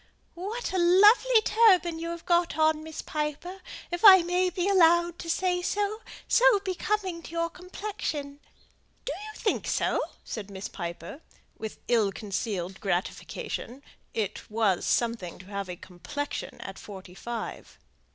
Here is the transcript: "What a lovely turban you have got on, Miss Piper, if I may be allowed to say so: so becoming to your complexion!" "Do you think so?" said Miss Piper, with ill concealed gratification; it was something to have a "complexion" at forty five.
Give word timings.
"What 0.33 0.73
a 0.73 0.79
lovely 0.79 1.41
turban 1.45 1.99
you 1.99 2.09
have 2.09 2.25
got 2.25 2.57
on, 2.57 2.81
Miss 2.81 3.03
Piper, 3.03 3.61
if 3.91 4.03
I 4.03 4.23
may 4.23 4.49
be 4.49 4.67
allowed 4.67 5.19
to 5.19 5.29
say 5.29 5.61
so: 5.61 6.01
so 6.27 6.59
becoming 6.61 7.21
to 7.21 7.29
your 7.29 7.51
complexion!" 7.51 8.39
"Do 9.05 9.13
you 9.27 9.35
think 9.37 9.67
so?" 9.67 10.01
said 10.25 10.49
Miss 10.49 10.67
Piper, 10.67 11.21
with 11.55 11.77
ill 11.87 12.11
concealed 12.11 12.79
gratification; 12.79 13.83
it 14.11 14.49
was 14.49 14.87
something 14.87 15.37
to 15.37 15.45
have 15.45 15.69
a 15.69 15.75
"complexion" 15.75 16.59
at 16.61 16.79
forty 16.79 17.13
five. 17.13 17.77